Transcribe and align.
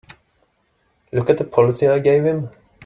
Look 1.11 1.29
at 1.29 1.37
the 1.37 1.43
policy 1.43 1.87
I 1.87 1.99
gave 1.99 2.23
him! 2.25 2.49